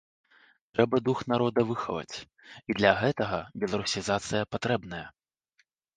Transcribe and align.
Трэба 0.75 0.95
дух 1.09 1.19
народа 1.31 1.65
выхаваць, 1.71 2.15
і 2.69 2.77
для 2.79 2.91
гэтага 3.03 3.37
беларусізацыя 3.65 4.49
патрэбная. 4.55 5.05